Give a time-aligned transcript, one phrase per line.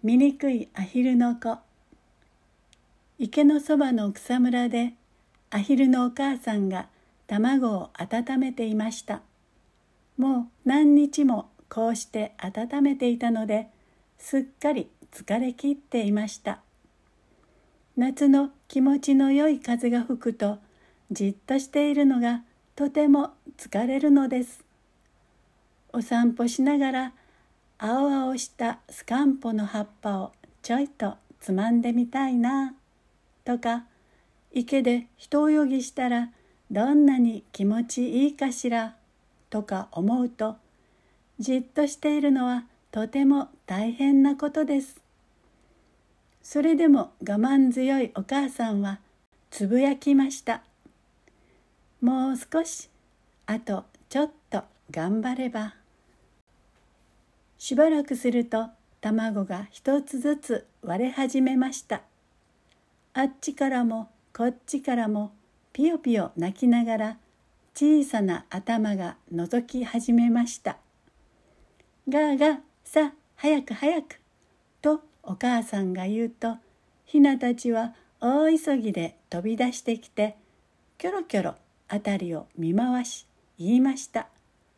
[0.00, 1.58] 醜いアヒルの子。
[3.18, 4.92] 池のそばの草むらで
[5.50, 6.86] アヒルのお母さんが
[7.26, 9.22] 卵を温めていました。
[10.16, 13.70] もう何日もこうして温めていたので
[14.18, 16.60] すっかり疲れきっていました。
[17.96, 20.58] 夏の気持ちの良い風が吹くと
[21.10, 22.42] じっとしているのが
[22.76, 24.64] とても疲れるのです。
[25.92, 27.12] お散歩しながら
[27.80, 30.32] 青々したスカンポの葉っぱを
[30.62, 32.74] ちょいとつまんでみたいな
[33.44, 33.84] とか
[34.52, 36.30] 池で人泳ぎしたら
[36.72, 38.96] どんなに気持ちいいかしら
[39.48, 40.56] とか思うと
[41.38, 45.00] じっとしているのはとても大変なことです。
[46.42, 48.98] それでも我慢強いお母さんは
[49.50, 50.64] つぶやきました。
[52.00, 52.90] もう少し
[53.46, 55.77] あとちょっと頑張れば。
[57.58, 58.68] しばらくすると
[59.00, 62.02] 卵が一つずつ割れ始めました。
[63.14, 65.32] あっちからもこっちからも
[65.72, 67.16] ピヨピヨ泣きながら
[67.74, 70.78] 小さな頭が覗き始めました。
[72.08, 74.20] ガーガーさあ早く早く
[74.80, 76.56] とお母さんが言うと
[77.04, 80.36] ひなたちは大急ぎで飛び出してきて
[80.96, 81.54] キョロキョロ
[81.88, 83.26] 辺りを見回し
[83.58, 84.28] 言いました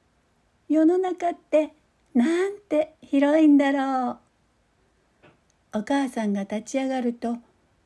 [0.68, 1.72] 「世の中って
[2.14, 5.78] なんて広いんだろう。
[5.78, 7.36] お母さんが立ち上がると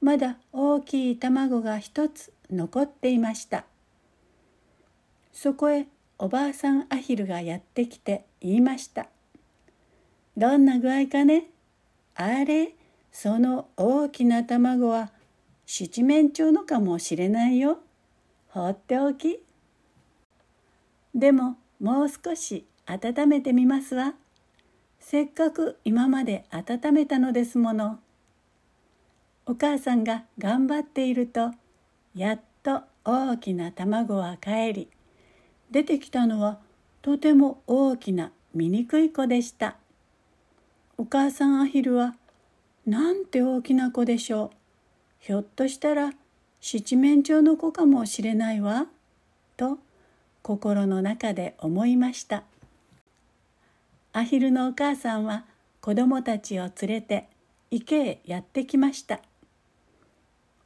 [0.01, 3.65] まだ大きい卵が一つ残っていました。
[5.33, 5.87] そこへ
[6.19, 9.09] おばあさんアヒルがやってきて言いました。
[10.37, 11.51] どんな具合かね？
[12.15, 12.75] あれ？
[13.13, 15.11] その大きな卵は
[15.67, 17.79] 七面鳥のかもしれないよ。
[18.49, 19.41] 放っておき。
[21.15, 24.15] でももう少し温めてみますわ。
[25.01, 27.99] せっかく今まで温めたのですもの。
[29.47, 31.53] お母さんが頑張っていると
[32.15, 34.89] やっと大きな卵は帰り
[35.71, 36.59] 出てきたのは
[37.03, 39.77] とても大きな醜い子でした。
[40.97, 42.15] お母さんアヒルは
[42.87, 44.51] なんて大きな子でしょう。
[45.21, 46.13] ひょっとしたら
[46.61, 48.87] 七面鳥の子かもしれないわ。
[49.57, 49.79] と
[50.43, 52.45] 心の中で思いました。
[54.17, 55.45] アヒルのお母さんは
[55.81, 57.29] 子供たちを連れて
[57.73, 59.19] 池へやってきました。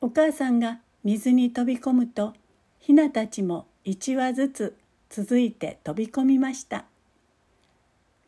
[0.03, 2.34] お母さんが水に飛び込むと
[2.78, 4.76] ヒナたちも一羽ずつ
[5.08, 6.84] 続いて飛び込みました。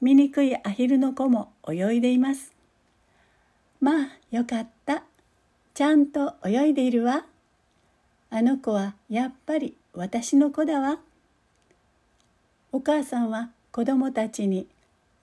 [0.01, 2.55] 醜いアヒルの子も泳いでいます。
[3.79, 5.05] まあよかった。
[5.75, 7.27] ちゃんと泳いでいるわ。
[8.31, 10.99] あの子はやっぱり私の子だわ。
[12.73, 14.67] お母さんは子供たちに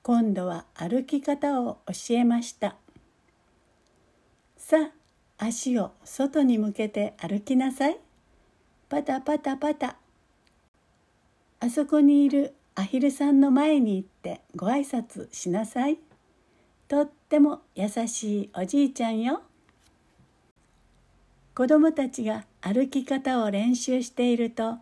[0.08, 2.78] 今度は歩き方を教えました。
[4.56, 4.78] さ
[5.38, 7.98] あ足を外に向けて歩きなさい。
[8.88, 9.98] パタパタパタ。
[11.60, 15.98] あそこにいるアヒルさんの前に行ってご挨拶しなさい。
[16.88, 19.42] とっても優しいおじいちゃんよ。
[21.54, 24.78] 子供たちが歩き方を練習していると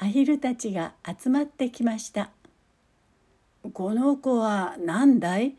[0.00, 2.33] アヒルたちが集まってきました。
[3.72, 5.56] この子は何だい？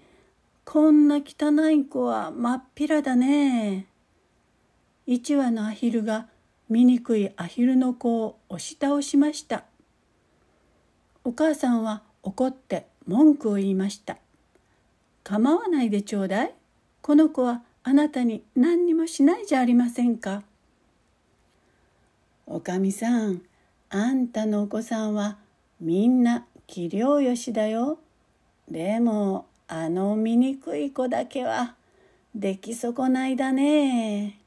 [0.63, 3.87] こんな汚い子は真っ平だね。
[5.07, 6.27] 一羽のアヒルが
[6.69, 9.65] 醜いアヒルの子を押し倒しました。
[11.23, 14.17] お母さんは怒って文句を言いました。
[15.23, 16.53] 構わないでちょうだい。
[17.01, 20.43] この子はあなたに何にもしないじゃありませんか。
[22.47, 23.41] おかみさん、
[23.89, 25.37] あんたのお子さんは
[25.79, 27.99] みんな器量よしだよ。
[28.69, 31.75] でもあの醜い子だけは
[32.33, 34.39] 出来損ないだね。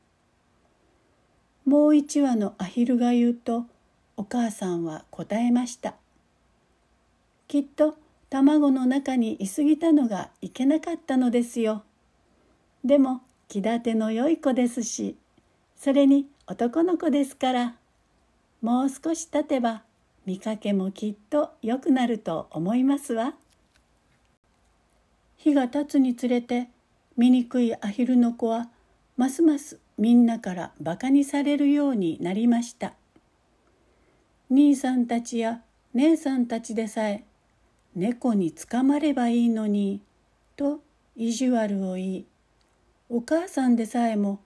[1.65, 3.67] もう一羽のアヒルが言うと
[4.17, 5.95] お母さんは答えました。
[7.47, 7.97] きっと
[8.31, 11.83] 卵の中にいすぎたのがいけなかったのですよ。
[12.85, 15.17] でも気立ての良い子ですし
[15.77, 17.75] それに男の子ですから
[18.61, 19.83] もう少し経てば
[20.29, 23.33] 見かけもきっと良くなると思いますわ。
[25.39, 26.69] 日が経つにつれて
[27.17, 28.69] 醜いアヒルの子は
[29.17, 32.93] ますますみんなからバカにされるようになりました。
[34.51, 35.63] 兄さんたちや
[35.95, 37.25] 姉さんたちでさえ
[37.97, 40.03] 猫に捕まればいいのに
[40.57, 40.83] と
[41.17, 42.27] 意地悪を言い
[43.09, 44.41] お母さんでさえも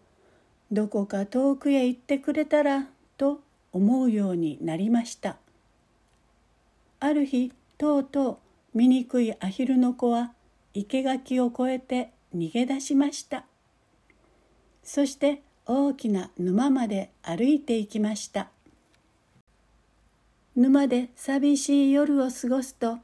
[0.70, 2.86] どこか遠くへ行ってくれたら
[3.16, 3.40] と
[3.72, 5.38] 思うようになりました。
[7.04, 8.38] ある日とうと
[8.74, 10.34] う醜いアヒルの子は
[10.72, 13.44] 生垣を越えて逃げ出しました。
[14.84, 18.50] そして大きな沼まで歩いていきました。
[20.54, 22.98] 沼で寂しい夜を過ごすと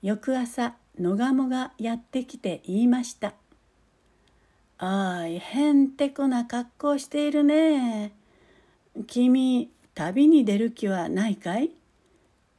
[0.00, 3.34] 翌朝野鴨がやってきて言いました
[4.78, 8.12] 「あいへんてこな格好しているね。
[9.06, 11.81] 君旅に出る気はないかい？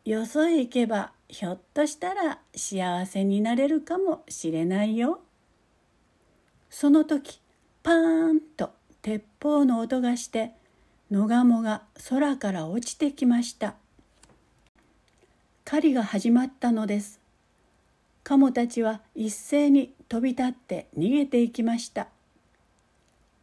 [0.05, 5.21] よそへ行けばひょっとしたら幸せになれるかもしれないよ。
[6.69, 7.39] その時
[7.83, 8.71] パーンと
[9.01, 10.51] 鉄砲の音がして
[11.09, 13.75] 野鴨が空から落ちてきました。
[15.63, 17.19] 狩りが始まったのです。
[18.23, 22.07] カモたちは一斉に飛び立って逃げていきました。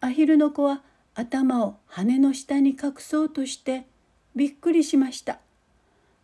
[0.03, 0.83] アヒルの子は
[1.15, 3.87] 頭を羽の下に隠そうとして
[4.35, 5.41] びっくりしました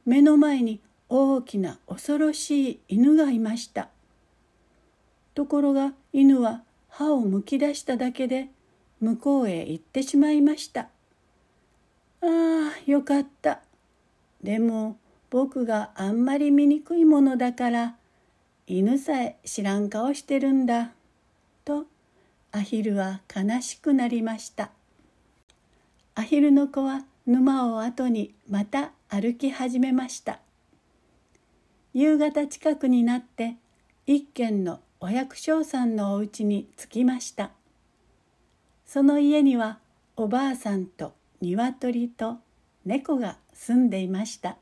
[0.06, 3.88] 目の前に大きな恐ろしい犬がいました。
[5.34, 8.48] ところが犬は歯をむき出しただけで
[9.00, 10.82] 向こうへ行ってしまいました。
[10.82, 10.86] あ
[12.22, 13.60] あよかった。
[14.42, 14.96] でも
[15.28, 17.96] 僕があんまり醜いものだから
[18.68, 20.92] 犬さえ知らん顔してるんだ。
[21.64, 21.84] と
[22.52, 24.70] アヒルは悲しくなりました。
[26.14, 30.40] アヒルの子は沼を後にまた歩き始めました。
[31.94, 33.56] 夕方近くになって
[34.06, 37.52] 一軒のお百姓さんのお家に着きました。
[38.84, 39.78] その家には
[40.16, 42.38] おばあさんと鶏と
[42.84, 44.56] 猫が住んでいました。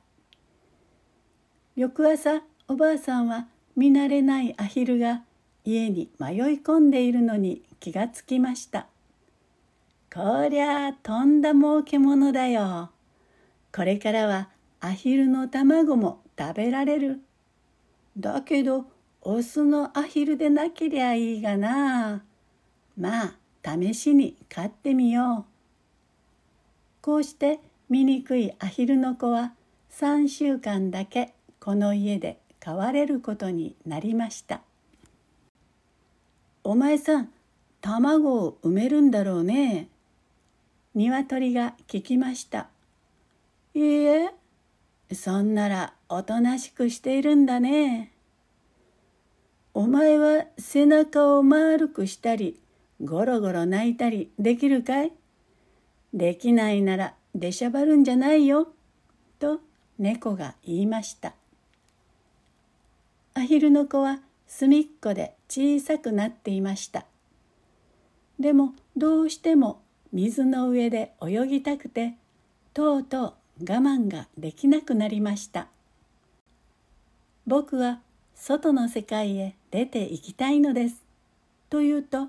[1.74, 3.46] 翌朝おばあさんは
[3.76, 5.22] 見慣れないアヒルが
[5.64, 8.86] 家に迷い込んでいるのに気がつきました。
[10.12, 12.93] こりゃとんだ儲けものだよ。
[13.74, 14.50] これからは
[14.80, 17.22] アヒルの卵も食べられる。
[18.16, 18.84] だけど
[19.22, 22.22] オスのアヒルでなけりゃいいがな。
[22.96, 23.34] まあ
[23.64, 25.52] 試しに飼ってみよう。
[27.02, 29.54] こうして醜いアヒルの子は
[29.90, 34.60] 3週間だけこの家で飼われることになりました。
[36.62, 37.30] お前さん
[37.80, 39.88] 卵を産めるんだろうね。
[40.94, 42.68] 鶏が聞きました。
[43.74, 44.30] いいえ、
[45.12, 48.12] そんならおとなしくしているんだね。
[49.74, 52.60] お前は背中を丸くしたり、
[53.02, 55.12] ゴロゴロ泣いたりできるかい？
[56.12, 58.68] できないなら出しゃばるんじゃないよ。
[59.40, 59.58] と
[59.98, 61.34] 猫が言いました。
[63.34, 67.06] アヒルの子は隅っこで小さくなっていました。
[68.38, 69.82] でもどうしても
[70.12, 72.14] 水の上で泳ぎたくて
[72.72, 75.68] とうとう我慢ができなくなりました。
[77.46, 78.00] 僕は
[78.34, 81.04] 外の世界へ出て行きたいのです。
[81.70, 82.28] と言うと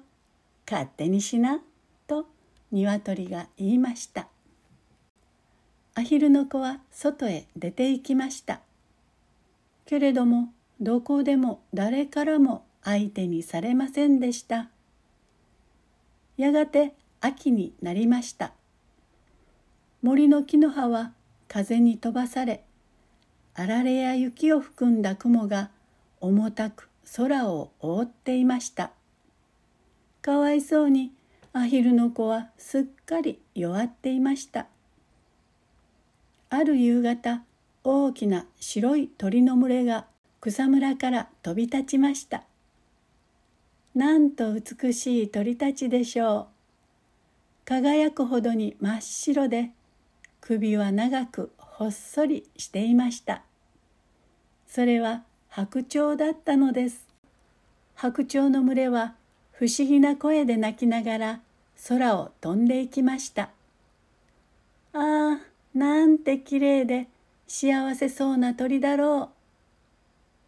[0.69, 1.61] 勝手にしな
[2.07, 2.27] と
[2.71, 4.27] 鶏が言いました。
[5.95, 8.61] アヒルの子は外へ出て行きました。
[9.85, 10.49] けれども
[10.81, 14.69] どこでも誰からも相手にされませんでした。
[16.37, 18.53] やがて秋になりました。
[20.01, 21.13] 森の木の葉は
[21.47, 22.63] 風に飛ばされ
[23.53, 25.69] あられや雪を含んだ雲が
[26.19, 28.91] 重たく空を覆っていました。
[30.21, 31.11] かわいそうに
[31.53, 34.67] アヒルの子はすっかり弱っていました。
[36.49, 37.43] ある夕方
[37.83, 40.05] 大きな白い鳥の群れが
[40.41, 42.43] 草むらから飛び立ちました。
[43.93, 46.45] なんと美しい鳥たちでしょう。
[47.63, 49.71] 輝くほどに真っ白で
[50.47, 53.41] 首は長くほっそりしていました。
[54.67, 57.07] それは白鳥だったのです。
[57.95, 59.15] 白鳥の群れは
[59.53, 61.39] 不思議な声で鳴きながら
[61.87, 63.49] 空を飛んでいきました。
[64.93, 65.39] ああ
[65.73, 67.07] なんてきれいで
[67.47, 69.31] 幸せそうな鳥だろ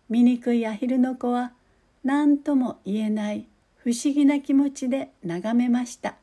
[0.10, 0.14] う。
[0.14, 1.54] 醜いアヒルの子は
[2.04, 6.18] 何とも言えない不思議な気持ちで眺めました。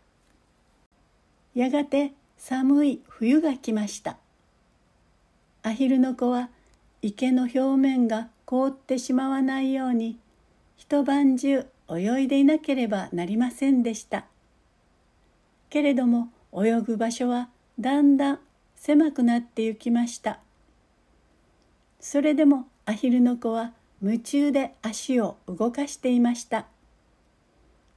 [1.56, 2.12] やがて
[2.46, 4.18] 寒い冬が来ました。
[5.62, 6.50] アヒルの子は
[7.00, 10.18] 池の表面が凍ってしまわないように
[10.76, 14.26] 一晩中泳いでいなければなりませんでした。
[15.70, 17.48] けれども泳ぐ場所は
[17.80, 18.38] だんだん
[18.76, 20.38] 狭くなってゆきました。
[21.98, 23.72] それでもアヒルの子は
[24.02, 26.66] 夢中で足を動かしていました。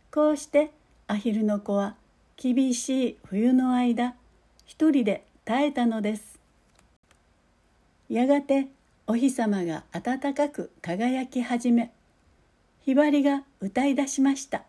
[0.09, 0.71] こうして
[1.07, 1.95] アヒルの子は
[2.37, 4.15] 厳しい冬の間
[4.67, 6.39] 一人で耐えたのです。
[8.09, 8.67] やがて
[9.07, 11.91] お日様が暖かく輝き始め
[12.81, 14.63] ひばりが歌い出しました。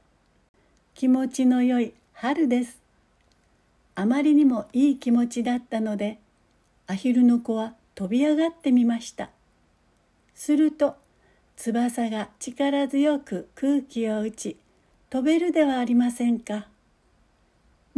[0.94, 2.78] 気持ちの良い春です。
[3.96, 6.18] あまりにもいい気持ちだったので
[6.86, 9.30] アヒルの子は飛び上がってみました。
[10.34, 10.94] すると
[11.56, 14.56] 翼が力強く空気を打ち
[15.10, 16.68] 飛べるではありませんか。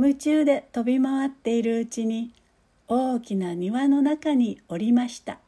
[0.01, 2.33] 夢中で飛び回っているうちに
[2.89, 5.41] 大きな庭の中におりました。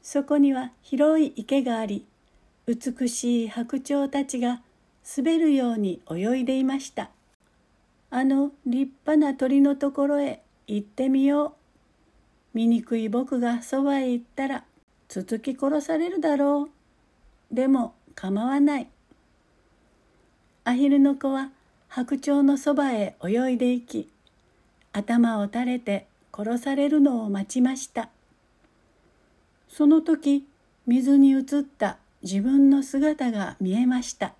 [0.00, 2.06] そこには広い池があり
[2.66, 4.62] 美しい白鳥たちが
[5.14, 7.10] 滑るように泳いでいました。
[8.08, 11.52] あの立派な鳥のところへ行ってみよう。
[12.54, 14.64] 醜い僕がそばへ行ったら
[15.06, 16.70] つつき殺されるだろ
[17.52, 17.54] う。
[17.54, 18.88] でも構わない。
[20.64, 21.50] アヒルの子は
[21.88, 24.08] 白鳥のそばへ泳いでいき
[24.92, 28.10] 頭を垂れて殺されるのを待ちました。
[29.68, 30.46] その時
[30.86, 34.34] 水に映った自分の姿が見えました。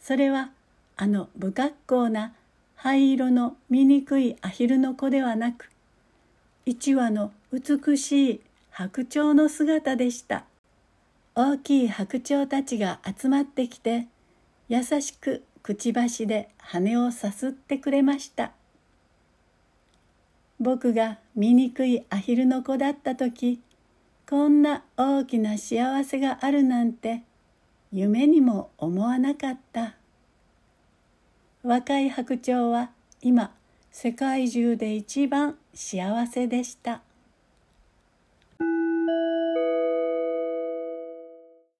[0.00, 0.50] それは
[0.96, 2.32] あの不格好な
[2.74, 5.70] 灰色の醜いアヒルの子ではなく
[6.66, 10.44] 一羽の美しい白鳥の姿でした。
[11.34, 14.06] 大きい白鳥たちが集まってきて
[14.68, 18.52] 優しくくちばしで羽をさすってくれました。
[20.58, 23.62] 僕が醜いアヒルの子だった時
[24.28, 27.22] こんな大きな幸せがあるなんて
[27.92, 29.96] 夢にも思わなかった。
[31.62, 32.90] 若い白鳥は
[33.20, 33.52] 今
[33.90, 37.02] 世界中で一番幸せでした。